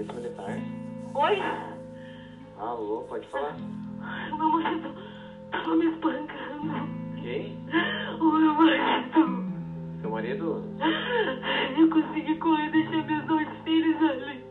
Polícia 0.00 0.14
Militar? 0.14 0.58
Oi? 1.14 1.42
Alô, 2.56 3.02
pode 3.02 3.26
falar. 3.28 3.54
Meu 4.34 4.48
marido 4.48 4.94
tava 5.50 5.76
me 5.76 5.86
espancando. 5.90 7.20
Quem? 7.20 7.58
O 8.18 8.32
meu 8.32 8.54
marido. 8.54 9.44
Seu 10.00 10.10
marido? 10.10 10.64
Eu 11.78 11.90
consegui 11.90 12.34
correr, 12.36 12.70
deixei 12.70 13.02
meus 13.02 13.26
dois 13.26 13.48
filhos 13.62 14.02
ali. 14.10 14.44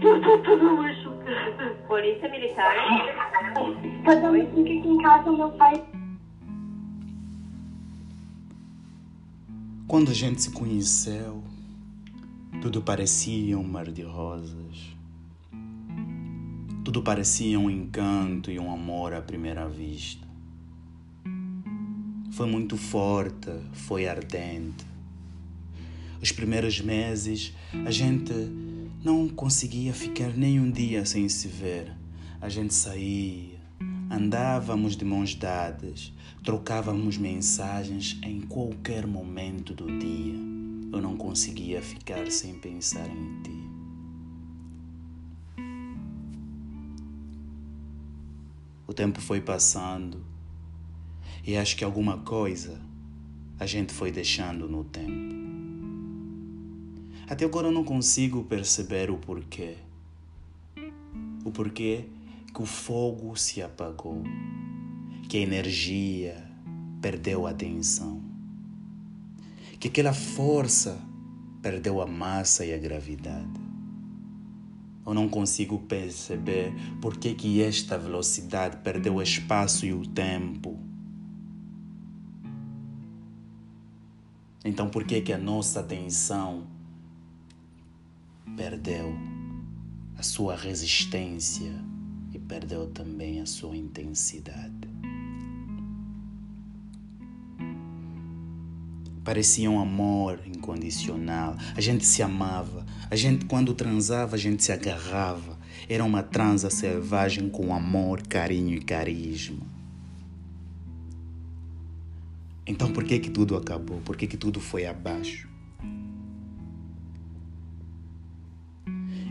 Eu 0.00 0.22
tô 0.22 0.38
toda 0.38 0.72
machucada. 0.72 1.74
Polícia 1.86 2.28
Militar. 2.30 2.74
Tá 4.04 4.14
dando 4.14 4.38
fica 4.48 4.60
aqui 4.62 4.88
em 4.88 4.98
casa, 5.02 5.30
meu 5.30 5.50
pai. 5.52 5.84
Quando 9.86 10.10
a 10.10 10.14
gente 10.14 10.40
se 10.40 10.50
conheceu, 10.52 11.42
tudo 12.60 12.82
parecia 12.82 13.58
um 13.58 13.64
mar 13.64 13.90
de 13.90 14.02
rosas. 14.02 14.94
Tudo 16.84 17.02
parecia 17.02 17.58
um 17.58 17.70
encanto 17.70 18.50
e 18.50 18.58
um 18.58 18.72
amor 18.72 19.14
à 19.14 19.20
primeira 19.20 19.68
vista. 19.68 20.26
Foi 22.32 22.46
muito 22.46 22.76
forte, 22.76 23.50
foi 23.72 24.08
ardente. 24.08 24.84
Os 26.20 26.32
primeiros 26.32 26.80
meses 26.80 27.52
a 27.84 27.90
gente 27.90 28.32
não 29.04 29.28
conseguia 29.28 29.92
ficar 29.92 30.36
nem 30.36 30.58
um 30.58 30.70
dia 30.70 31.04
sem 31.04 31.28
se 31.28 31.48
ver. 31.48 31.92
A 32.40 32.48
gente 32.48 32.74
saía, 32.74 33.58
andávamos 34.10 34.96
de 34.96 35.04
mãos 35.04 35.34
dadas, 35.34 36.12
trocávamos 36.42 37.18
mensagens 37.18 38.18
em 38.22 38.40
qualquer 38.40 39.06
momento 39.06 39.74
do 39.74 39.86
dia. 39.98 40.53
Eu 40.94 41.02
não 41.02 41.16
conseguia 41.16 41.82
ficar 41.82 42.30
sem 42.30 42.54
pensar 42.54 43.08
em 43.10 43.42
ti. 43.42 43.68
O 48.86 48.94
tempo 48.94 49.20
foi 49.20 49.40
passando 49.40 50.24
e 51.44 51.56
acho 51.56 51.76
que 51.76 51.82
alguma 51.82 52.18
coisa 52.18 52.80
a 53.58 53.66
gente 53.66 53.92
foi 53.92 54.12
deixando 54.12 54.68
no 54.68 54.84
tempo. 54.84 55.34
Até 57.28 57.44
agora 57.44 57.66
eu 57.66 57.72
não 57.72 57.82
consigo 57.82 58.44
perceber 58.44 59.10
o 59.10 59.18
porquê. 59.18 59.78
O 61.44 61.50
porquê 61.50 62.04
que 62.54 62.62
o 62.62 62.66
fogo 62.66 63.34
se 63.34 63.60
apagou, 63.60 64.22
que 65.28 65.38
a 65.38 65.40
energia 65.40 66.48
perdeu 67.02 67.48
a 67.48 67.50
atenção, 67.50 68.33
que 69.84 69.88
aquela 69.88 70.14
força 70.14 70.98
perdeu 71.60 72.00
a 72.00 72.06
massa 72.06 72.64
e 72.64 72.72
a 72.72 72.78
gravidade. 72.78 73.60
Eu 75.06 75.12
não 75.12 75.28
consigo 75.28 75.78
perceber 75.80 76.72
por 77.02 77.18
que, 77.18 77.34
que 77.34 77.60
esta 77.60 77.98
velocidade 77.98 78.78
perdeu 78.78 79.16
o 79.16 79.22
espaço 79.22 79.84
e 79.84 79.92
o 79.92 80.06
tempo. 80.06 80.78
Então, 84.64 84.88
por 84.88 85.04
que, 85.04 85.20
que 85.20 85.34
a 85.34 85.38
nossa 85.38 85.80
atenção 85.80 86.66
perdeu 88.56 89.14
a 90.16 90.22
sua 90.22 90.56
resistência 90.56 91.74
e 92.32 92.38
perdeu 92.38 92.86
também 92.86 93.38
a 93.38 93.44
sua 93.44 93.76
intensidade? 93.76 94.93
Parecia 99.24 99.70
um 99.70 99.80
amor 99.80 100.38
incondicional. 100.46 101.56
A 101.74 101.80
gente 101.80 102.04
se 102.04 102.22
amava. 102.22 102.84
A 103.10 103.16
gente, 103.16 103.46
quando 103.46 103.72
transava, 103.72 104.36
a 104.36 104.38
gente 104.38 104.62
se 104.62 104.70
agarrava. 104.70 105.58
Era 105.88 106.04
uma 106.04 106.22
transa 106.22 106.68
selvagem 106.68 107.48
com 107.48 107.74
amor, 107.74 108.22
carinho 108.26 108.74
e 108.74 108.80
carisma. 108.80 109.66
Então 112.66 112.92
por 112.92 113.04
que 113.04 113.18
que 113.18 113.30
tudo 113.30 113.56
acabou? 113.56 113.98
Por 114.00 114.16
que 114.16 114.26
que 114.26 114.36
tudo 114.36 114.60
foi 114.60 114.86
abaixo? 114.86 115.48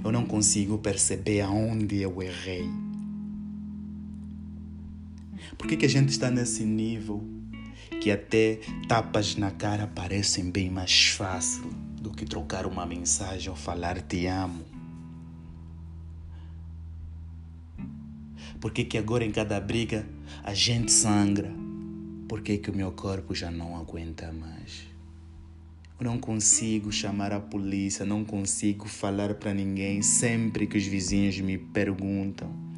Eu 0.04 0.12
não 0.12 0.26
consigo 0.26 0.78
perceber 0.80 1.42
aonde 1.42 2.02
eu 2.02 2.22
errei. 2.22 2.70
Por 5.58 5.68
que 5.68 5.78
que 5.78 5.86
a 5.86 5.90
gente 5.90 6.10
está 6.10 6.30
nesse 6.30 6.64
nível 6.64 7.33
que 7.94 8.12
até 8.12 8.60
tapas 8.88 9.36
na 9.36 9.52
cara 9.52 9.88
parecem 9.88 10.52
bem 10.52 10.70
mais 10.70 11.10
fácil 11.10 11.70
do 12.02 12.12
que 12.12 12.26
trocar 12.26 12.66
uma 12.66 12.86
mensagem 12.86 13.50
ou 13.50 13.56
falar 13.56 14.02
te 14.02 14.26
amo? 14.28 14.66
Por 18.60 18.72
que 18.72 18.84
que 18.86 18.98
agora 18.98 19.26
em 19.26 19.32
cada 19.32 19.60
briga 19.60 20.06
a 20.44 20.54
gente 20.54 20.92
sangra? 20.92 21.52
Por 22.28 22.42
que 22.42 22.58
que 22.58 22.72
o 22.72 22.76
meu 22.76 22.92
corpo 22.92 23.36
já 23.36 23.52
não 23.52 23.76
aguenta 23.76 24.32
mais? 24.32 24.84
Eu 26.00 26.06
não 26.06 26.18
consigo 26.18 26.92
chamar 26.92 27.32
a 27.32 27.40
polícia, 27.40 28.06
não 28.06 28.26
consigo 28.26 28.88
falar 28.88 29.36
para 29.36 29.54
ninguém 29.54 30.02
sempre 30.02 30.66
que 30.66 30.78
os 30.78 30.86
vizinhos 30.86 31.40
me 31.40 31.58
perguntam. 31.58 32.73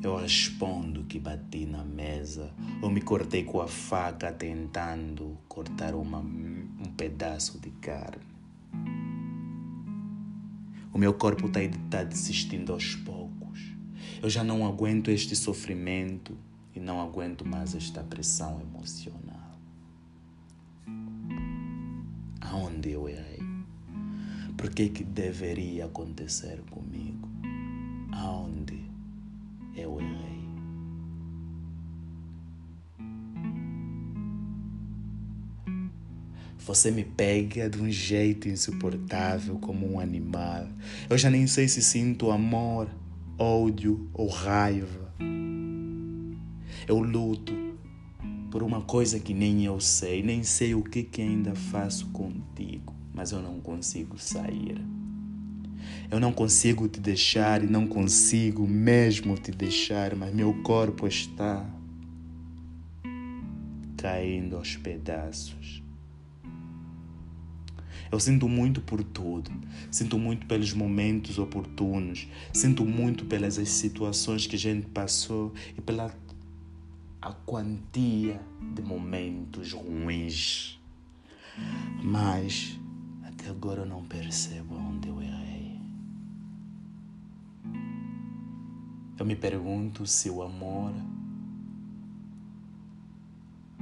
Eu 0.00 0.16
respondo 0.16 1.02
que 1.04 1.18
bati 1.18 1.66
na 1.66 1.84
mesa 1.84 2.52
ou 2.80 2.88
me 2.88 3.00
cortei 3.00 3.42
com 3.42 3.60
a 3.60 3.66
faca 3.66 4.32
tentando 4.32 5.36
cortar 5.48 5.94
uma, 5.94 6.20
um 6.20 6.92
pedaço 6.96 7.58
de 7.58 7.70
carne. 7.70 8.22
O 10.92 10.98
meu 10.98 11.12
corpo 11.14 11.46
está 11.46 11.60
tá 11.90 12.04
desistindo 12.04 12.72
aos 12.72 12.94
poucos. 12.94 13.74
Eu 14.22 14.30
já 14.30 14.44
não 14.44 14.64
aguento 14.64 15.10
este 15.10 15.34
sofrimento 15.34 16.36
e 16.74 16.80
não 16.80 17.00
aguento 17.00 17.44
mais 17.44 17.74
esta 17.74 18.02
pressão 18.02 18.60
emocional. 18.60 19.58
Aonde 22.40 22.92
eu 22.92 23.08
errei? 23.08 23.42
Por 24.56 24.70
que, 24.70 24.88
que 24.88 25.04
deveria 25.04 25.86
acontecer 25.86 26.60
comigo? 26.70 27.28
Aonde 28.12 28.67
eu 29.78 30.00
errei? 30.00 30.38
Você 36.58 36.90
me 36.90 37.04
pega 37.04 37.70
de 37.70 37.80
um 37.80 37.90
jeito 37.90 38.48
insuportável 38.48 39.58
como 39.58 39.90
um 39.90 39.98
animal. 39.98 40.68
Eu 41.08 41.16
já 41.16 41.30
nem 41.30 41.46
sei 41.46 41.66
se 41.66 41.82
sinto 41.82 42.30
amor, 42.30 42.88
ódio 43.38 44.10
ou 44.12 44.28
raiva. 44.28 45.14
Eu 46.86 46.98
luto 47.00 47.54
por 48.50 48.62
uma 48.62 48.82
coisa 48.82 49.18
que 49.18 49.32
nem 49.32 49.64
eu 49.64 49.80
sei, 49.80 50.22
nem 50.22 50.42
sei 50.42 50.74
o 50.74 50.82
que, 50.82 51.02
que 51.02 51.22
ainda 51.22 51.54
faço 51.54 52.08
contigo, 52.08 52.94
mas 53.14 53.32
eu 53.32 53.40
não 53.40 53.60
consigo 53.60 54.18
sair. 54.18 54.97
Eu 56.10 56.18
não 56.18 56.32
consigo 56.32 56.88
te 56.88 57.00
deixar 57.00 57.62
e 57.62 57.66
não 57.66 57.86
consigo 57.86 58.66
mesmo 58.66 59.36
te 59.36 59.50
deixar, 59.50 60.16
mas 60.16 60.34
meu 60.34 60.54
corpo 60.62 61.06
está 61.06 61.68
caindo 63.96 64.56
aos 64.56 64.76
pedaços. 64.76 65.82
Eu 68.10 68.18
sinto 68.18 68.48
muito 68.48 68.80
por 68.80 69.04
tudo. 69.04 69.50
Sinto 69.90 70.18
muito 70.18 70.46
pelos 70.46 70.72
momentos 70.72 71.38
oportunos. 71.38 72.26
Sinto 72.54 72.86
muito 72.86 73.26
pelas 73.26 73.54
situações 73.68 74.46
que 74.46 74.56
a 74.56 74.58
gente 74.58 74.86
passou 74.86 75.52
e 75.76 75.80
pela 75.82 76.10
a 77.20 77.32
quantia 77.32 78.40
de 78.74 78.80
momentos 78.80 79.72
ruins. 79.72 80.80
Mas 82.02 82.78
até 83.24 83.50
agora 83.50 83.82
eu 83.82 83.86
não 83.86 84.04
percebo 84.04 84.74
onde 84.76 85.08
eu 85.08 85.20
errei. 85.20 85.47
Eu 89.18 89.26
me 89.26 89.34
pergunto 89.34 90.06
se 90.06 90.30
o 90.30 90.42
amor 90.42 90.92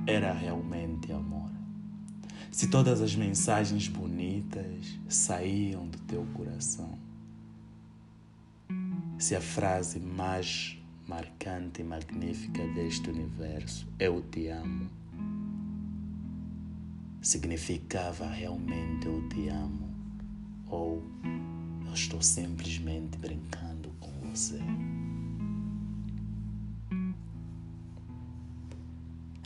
era 0.06 0.32
realmente 0.32 1.12
amor. 1.12 1.50
Se 2.50 2.68
todas 2.68 3.02
as 3.02 3.14
mensagens 3.14 3.86
bonitas 3.86 4.98
saíam 5.08 5.86
do 5.88 5.98
teu 5.98 6.24
coração. 6.32 6.98
Se 9.18 9.36
a 9.36 9.40
frase 9.40 10.00
mais 10.00 10.78
marcante 11.06 11.82
e 11.82 11.84
magnífica 11.84 12.66
deste 12.68 13.10
universo, 13.10 13.86
eu 13.98 14.22
te 14.22 14.48
amo, 14.48 14.88
significava 17.20 18.26
realmente 18.26 19.06
eu 19.06 19.28
te 19.28 19.48
amo 19.48 19.90
ou 20.68 21.02
eu 21.86 21.92
estou 21.92 22.22
simplesmente 22.22 23.18
brincando 23.18 23.90
com 24.00 24.10
você. 24.30 24.60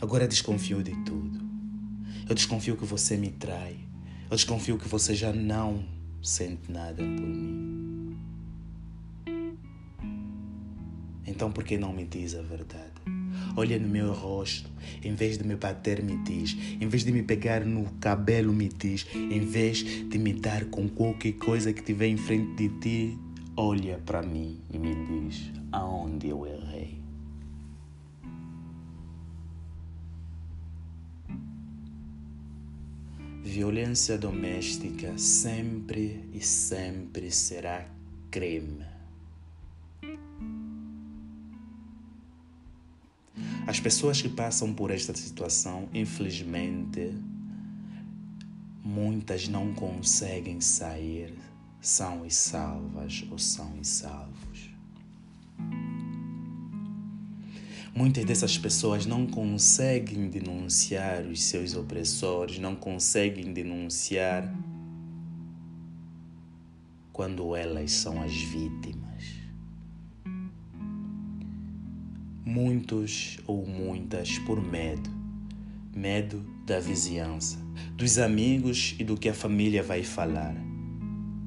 Agora 0.01 0.27
desconfio 0.27 0.81
de 0.81 0.95
tudo. 1.03 1.39
Eu 2.27 2.33
desconfio 2.33 2.75
que 2.75 2.83
você 2.83 3.15
me 3.15 3.29
trai. 3.29 3.75
Eu 4.31 4.35
desconfio 4.35 4.75
que 4.75 4.87
você 4.87 5.13
já 5.13 5.31
não 5.31 5.85
sente 6.23 6.71
nada 6.71 7.03
por 7.03 7.27
mim. 7.27 8.17
Então 11.27 11.51
por 11.51 11.63
que 11.63 11.77
não 11.77 11.93
me 11.93 12.03
diz 12.03 12.33
a 12.33 12.41
verdade? 12.41 12.89
Olha 13.55 13.77
no 13.77 13.87
meu 13.87 14.11
rosto, 14.11 14.69
em 15.03 15.13
vez 15.13 15.37
de 15.37 15.43
me 15.43 15.55
bater, 15.55 16.01
me 16.01 16.17
diz. 16.23 16.57
Em 16.81 16.87
vez 16.87 17.03
de 17.03 17.11
me 17.11 17.21
pegar 17.21 17.63
no 17.63 17.85
cabelo, 17.99 18.51
me 18.51 18.69
diz. 18.69 19.05
Em 19.13 19.41
vez 19.41 19.83
de 19.83 20.17
me 20.17 20.33
dar 20.33 20.65
com 20.65 20.89
qualquer 20.89 21.33
coisa 21.33 21.71
que 21.71 21.83
tiver 21.83 22.07
em 22.07 22.17
frente 22.17 22.55
de 22.55 22.79
ti, 22.79 23.17
olha 23.55 23.99
para 24.03 24.23
mim 24.23 24.59
e 24.73 24.79
me 24.79 24.95
diz 25.05 25.51
aonde 25.71 26.29
eu 26.29 26.47
errei. 26.47 27.00
Violência 33.43 34.19
doméstica 34.19 35.17
sempre 35.17 36.29
e 36.31 36.39
sempre 36.41 37.31
será 37.31 37.89
crime. 38.29 38.85
As 43.65 43.79
pessoas 43.79 44.21
que 44.21 44.29
passam 44.29 44.73
por 44.73 44.91
esta 44.91 45.13
situação, 45.15 45.89
infelizmente, 45.91 47.13
muitas 48.83 49.47
não 49.47 49.73
conseguem 49.73 50.61
sair 50.61 51.33
são 51.81 52.23
e 52.23 52.29
salvas 52.29 53.25
ou 53.31 53.39
são 53.39 53.75
e 53.81 53.85
salvos. 53.85 54.50
Muitas 57.93 58.23
dessas 58.23 58.57
pessoas 58.57 59.05
não 59.05 59.27
conseguem 59.27 60.29
denunciar 60.29 61.23
os 61.23 61.43
seus 61.43 61.75
opressores, 61.75 62.57
não 62.57 62.73
conseguem 62.73 63.51
denunciar 63.51 64.49
quando 67.11 67.53
elas 67.53 67.91
são 67.91 68.21
as 68.21 68.33
vítimas. 68.33 69.25
Muitos 72.45 73.37
ou 73.45 73.67
muitas 73.67 74.39
por 74.39 74.61
medo, 74.61 75.09
medo 75.93 76.45
da 76.65 76.79
vizinhança, 76.79 77.59
dos 77.97 78.17
amigos 78.17 78.95
e 78.97 79.03
do 79.03 79.17
que 79.17 79.27
a 79.27 79.33
família 79.33 79.83
vai 79.83 80.01
falar. 80.01 80.55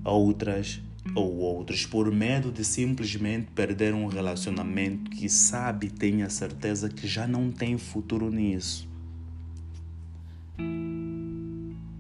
Outras 0.05 0.83
ou 1.13 1.37
outros 1.37 1.85
por 1.85 2.11
medo 2.11 2.51
de 2.51 2.65
simplesmente 2.65 3.51
perder 3.51 3.93
um 3.93 4.07
relacionamento 4.07 5.11
que 5.11 5.29
sabe, 5.29 5.91
tem 5.91 6.23
a 6.23 6.31
certeza 6.31 6.89
que 6.89 7.07
já 7.07 7.27
não 7.27 7.51
tem 7.51 7.77
futuro 7.77 8.31
nisso. 8.31 8.89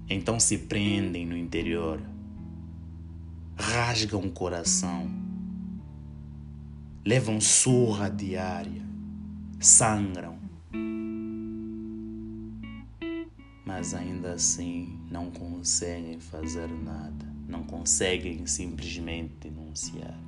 Então 0.08 0.38
se 0.38 0.58
prendem 0.58 1.26
no 1.26 1.36
interior, 1.36 2.00
rasgam 3.56 4.20
o 4.20 4.30
coração, 4.30 5.10
levam 7.04 7.40
surra 7.40 8.08
diária, 8.08 8.82
sangram, 9.60 10.38
mas 13.66 13.94
ainda 13.94 14.32
assim 14.32 14.98
não 15.10 15.30
conseguem 15.30 16.20
fazer 16.20 16.68
nada 16.68 17.33
não 17.48 17.62
conseguem 17.62 18.46
simplesmente 18.46 19.34
denunciar. 19.40 20.18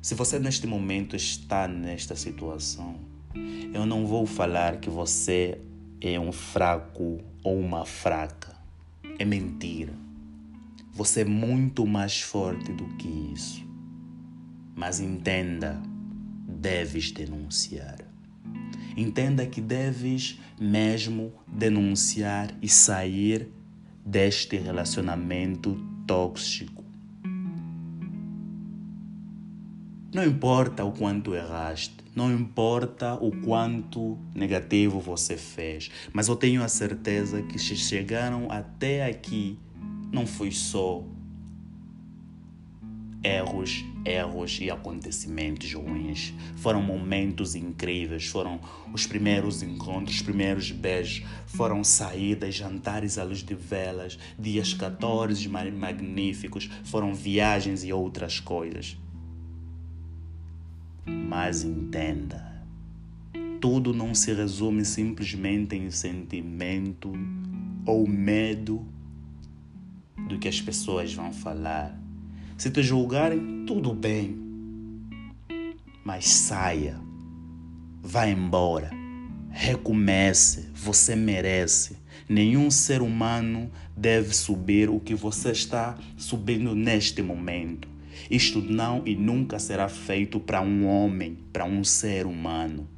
Se 0.00 0.14
você 0.14 0.38
neste 0.38 0.66
momento 0.66 1.16
está 1.16 1.66
nesta 1.66 2.14
situação, 2.14 3.00
eu 3.74 3.84
não 3.84 4.06
vou 4.06 4.24
falar 4.24 4.78
que 4.78 4.88
você 4.88 5.60
é 6.00 6.18
um 6.18 6.30
fraco 6.30 7.18
ou 7.42 7.58
uma 7.58 7.84
fraca. 7.84 8.54
É 9.18 9.24
mentira. 9.24 9.92
Você 10.92 11.22
é 11.22 11.24
muito 11.24 11.86
mais 11.86 12.20
forte 12.20 12.72
do 12.72 12.86
que 12.96 13.08
isso. 13.34 13.66
Mas 14.74 15.00
entenda, 15.00 15.82
deves 16.46 17.10
denunciar. 17.10 17.98
Entenda 18.96 19.44
que 19.44 19.60
deves 19.60 20.38
mesmo 20.58 21.32
denunciar 21.46 22.56
e 22.62 22.68
sair 22.68 23.48
deste 24.06 24.56
relacionamento 24.56 25.76
tóxico. 26.06 26.84
Não 30.14 30.24
importa 30.24 30.84
o 30.84 30.92
quanto 30.92 31.34
erraste, 31.34 31.96
não 32.14 32.32
importa 32.32 33.14
o 33.14 33.30
quanto 33.42 34.16
negativo 34.34 35.00
você 35.00 35.36
fez, 35.36 35.90
mas 36.12 36.28
eu 36.28 36.36
tenho 36.36 36.62
a 36.62 36.68
certeza 36.68 37.42
que 37.42 37.58
se 37.58 37.76
chegaram 37.76 38.50
até 38.50 39.04
aqui, 39.04 39.58
não 40.12 40.24
foi 40.24 40.52
só 40.52 41.04
erros, 43.26 43.84
erros 44.04 44.58
e 44.60 44.70
acontecimentos 44.70 45.72
ruins. 45.72 46.32
Foram 46.56 46.80
momentos 46.80 47.56
incríveis, 47.56 48.26
foram 48.26 48.60
os 48.92 49.04
primeiros 49.04 49.62
encontros, 49.62 50.16
os 50.16 50.22
primeiros 50.22 50.70
beijos, 50.70 51.26
foram 51.46 51.82
saídas, 51.82 52.54
jantares 52.54 53.18
à 53.18 53.24
luz 53.24 53.42
de 53.42 53.54
velas, 53.54 54.16
dias 54.38 54.72
14 54.72 55.48
magníficos, 55.48 56.70
foram 56.84 57.12
viagens 57.12 57.82
e 57.82 57.92
outras 57.92 58.38
coisas. 58.38 58.96
Mas 61.04 61.64
entenda, 61.64 62.64
tudo 63.60 63.92
não 63.92 64.14
se 64.14 64.32
resume 64.32 64.84
simplesmente 64.84 65.74
em 65.74 65.90
sentimento 65.90 67.12
ou 67.84 68.06
medo 68.06 68.86
do 70.28 70.38
que 70.38 70.48
as 70.48 70.60
pessoas 70.60 71.12
vão 71.12 71.32
falar 71.32 72.05
se 72.56 72.70
te 72.70 72.82
julgarem, 72.82 73.64
tudo 73.66 73.92
bem. 73.92 74.38
Mas 76.04 76.26
saia. 76.26 76.98
Vá 78.02 78.26
embora. 78.28 78.90
Recomece. 79.50 80.68
Você 80.74 81.14
merece. 81.14 81.96
Nenhum 82.28 82.70
ser 82.70 83.02
humano 83.02 83.70
deve 83.96 84.34
subir 84.34 84.88
o 84.88 84.98
que 84.98 85.14
você 85.14 85.50
está 85.50 85.98
subindo 86.16 86.74
neste 86.74 87.22
momento. 87.22 87.88
Isto 88.30 88.60
não 88.60 89.02
e 89.04 89.14
nunca 89.14 89.58
será 89.58 89.88
feito 89.88 90.40
para 90.40 90.60
um 90.60 90.86
homem, 90.86 91.36
para 91.52 91.64
um 91.64 91.84
ser 91.84 92.26
humano. 92.26 92.88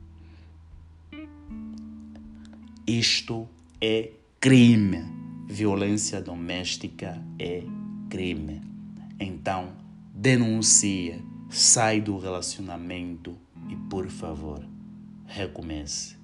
Isto 2.87 3.49
é 3.81 4.11
crime. 4.41 5.05
Violência 5.49 6.23
doméstica 6.23 7.21
é 7.39 7.63
crime. 8.09 8.78
Então, 9.21 9.73
denuncia, 10.15 11.21
sai 11.51 12.01
do 12.01 12.17
relacionamento 12.19 13.37
e, 13.69 13.75
por 13.75 14.09
favor, 14.09 14.65
recomece. 15.27 16.17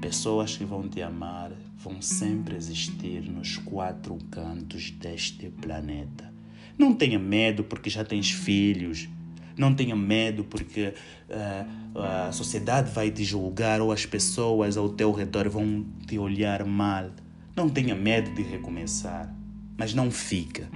Pessoas 0.00 0.56
que 0.56 0.64
vão 0.64 0.86
te 0.88 1.00
amar 1.00 1.52
vão 1.78 2.02
sempre 2.02 2.54
existir 2.54 3.22
nos 3.22 3.56
quatro 3.56 4.18
cantos 4.30 4.90
deste 4.90 5.48
planeta. 5.48 6.30
Não 6.76 6.94
tenha 6.94 7.18
medo 7.18 7.64
porque 7.64 7.88
já 7.88 8.04
tens 8.04 8.30
filhos. 8.30 9.08
Não 9.56 9.74
tenha 9.74 9.96
medo 9.96 10.44
porque 10.44 10.92
uh, 11.30 11.98
a 11.98 12.30
sociedade 12.30 12.90
vai 12.90 13.10
te 13.10 13.24
julgar 13.24 13.80
ou 13.80 13.90
as 13.90 14.04
pessoas 14.04 14.76
ao 14.76 14.90
teu 14.90 15.12
redor 15.12 15.48
vão 15.48 15.86
te 16.06 16.18
olhar 16.18 16.62
mal. 16.66 17.10
Não 17.56 17.70
tenha 17.70 17.94
medo 17.94 18.34
de 18.34 18.42
recomeçar, 18.42 19.34
mas 19.78 19.94
não 19.94 20.10
fica 20.10 20.68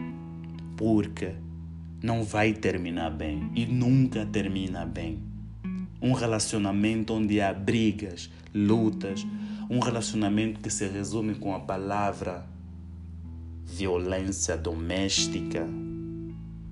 porque 0.80 1.34
não 2.02 2.24
vai 2.24 2.54
terminar 2.54 3.10
bem 3.10 3.50
e 3.54 3.66
nunca 3.66 4.24
termina 4.24 4.86
bem. 4.86 5.22
Um 6.00 6.14
relacionamento 6.14 7.12
onde 7.12 7.38
há 7.38 7.52
brigas, 7.52 8.30
lutas, 8.54 9.26
um 9.68 9.78
relacionamento 9.78 10.58
que 10.58 10.70
se 10.70 10.88
resume 10.88 11.34
com 11.34 11.54
a 11.54 11.60
palavra 11.60 12.46
violência 13.62 14.56
doméstica, 14.56 15.68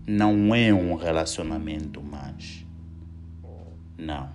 não 0.07 0.55
é 0.55 0.73
um 0.73 0.95
relacionamento 0.95 2.03
mais. 2.03 2.65
Não. 3.99 4.31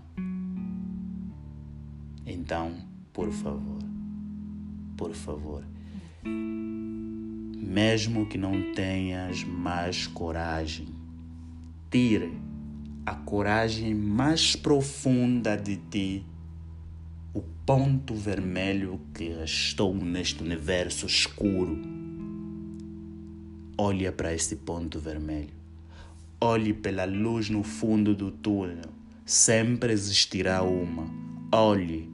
Então, 2.27 2.75
por 3.11 3.31
favor, 3.31 3.81
por 4.95 5.13
favor, 5.15 5.63
mesmo 7.73 8.27
que 8.27 8.37
não 8.37 8.71
tenhas 8.73 9.43
mais 9.43 10.05
coragem. 10.05 10.85
Tire 11.89 12.31
a 13.03 13.15
coragem 13.15 13.95
mais 13.95 14.55
profunda 14.55 15.57
de 15.57 15.77
ti, 15.89 16.23
o 17.33 17.41
ponto 17.65 18.13
vermelho 18.13 19.01
que 19.11 19.29
restou 19.29 19.95
neste 19.95 20.43
universo 20.43 21.07
escuro. 21.07 21.81
Olhe 23.75 24.11
para 24.11 24.35
esse 24.35 24.57
ponto 24.57 24.99
vermelho. 24.99 25.49
Olhe 26.39 26.73
pela 26.75 27.05
luz 27.05 27.49
no 27.49 27.63
fundo 27.63 28.13
do 28.13 28.29
túnel. 28.29 28.91
Sempre 29.25 29.93
existirá 29.93 30.61
uma. 30.61 31.07
Olhe 31.51 32.12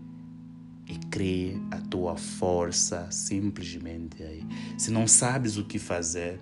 e 0.89 0.97
crie 0.97 1.61
a 1.69 1.77
tua 1.77 2.17
força 2.17 3.09
simplesmente 3.11 4.23
aí. 4.23 4.43
Se 4.75 4.89
não 4.89 5.07
sabes 5.07 5.55
o 5.55 5.63
que 5.63 5.77
fazer, 5.77 6.41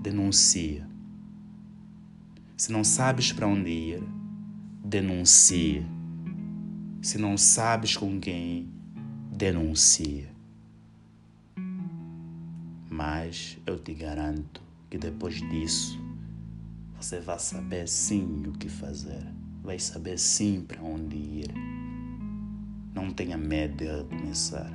denuncia. 0.00 0.88
Se 2.56 2.70
não 2.70 2.84
sabes 2.84 3.32
para 3.32 3.48
onde 3.48 3.70
ir, 3.70 4.02
denuncie. 4.84 5.84
Se 7.02 7.18
não 7.18 7.36
sabes 7.36 7.96
com 7.96 8.20
quem, 8.20 8.72
denuncie. 9.36 10.28
Mas 12.88 13.58
eu 13.66 13.78
te 13.78 13.94
garanto 13.94 14.62
que 14.88 14.96
depois 14.96 15.36
disso 15.50 15.98
você 16.96 17.20
vai 17.20 17.38
saber 17.38 17.88
sim 17.88 18.44
o 18.46 18.52
que 18.52 18.68
fazer. 18.68 19.26
Vai 19.62 19.78
saber 19.78 20.18
sim 20.18 20.64
para 20.66 20.82
onde 20.82 21.16
ir. 21.16 21.77
Não 22.98 23.12
tenha 23.12 23.38
medo 23.38 23.76
de 23.76 23.84
recomeçar. 23.84 24.72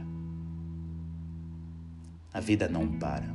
A 2.34 2.39
vida 2.39 2.70
não 2.70 2.88
para. 2.88 3.27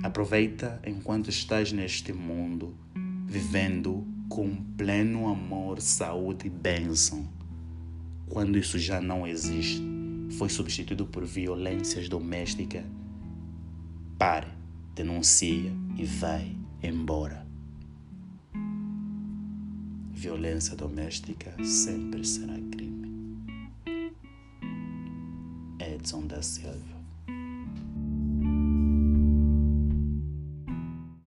Aproveita 0.00 0.80
enquanto 0.86 1.28
estás 1.28 1.72
neste 1.72 2.12
mundo, 2.12 2.72
vivendo 3.26 4.06
com 4.28 4.54
pleno 4.76 5.28
amor, 5.28 5.80
saúde 5.80 6.46
e 6.46 6.50
bênção. 6.50 7.28
Quando 8.28 8.56
isso 8.56 8.78
já 8.78 9.00
não 9.00 9.26
existe, 9.26 9.82
foi 10.38 10.48
substituído 10.48 11.04
por 11.04 11.24
violências 11.24 12.08
domésticas, 12.08 12.84
pare, 14.16 14.46
denuncia 14.94 15.72
e 15.98 16.04
vai 16.04 16.56
embora. 16.80 17.44
Violência 20.12 20.76
doméstica 20.76 21.52
sempre 21.64 22.24
será 22.24 22.54
crime. 22.70 22.99
limits 26.00 26.14
on 26.14 26.28
theirself. 26.28 26.99